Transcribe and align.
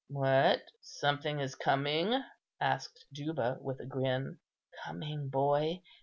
"What! 0.07 0.63
something 0.81 1.39
is 1.41 1.53
coming?" 1.53 2.23
asked 2.59 3.05
Juba, 3.13 3.59
with 3.61 3.79
a 3.81 3.85
grin. 3.85 4.39
"Coming, 4.83 5.29
boy? 5.29 5.83